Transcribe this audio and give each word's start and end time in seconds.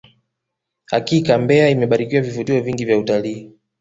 hakika 0.85 1.37
mbeya 1.37 1.69
imebarikiwa 1.69 2.21
vivutio 2.21 2.61
vingi 2.61 2.85
vya 2.85 2.97
utalii 2.97 3.51